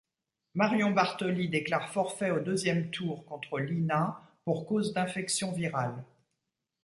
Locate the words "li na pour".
3.59-4.65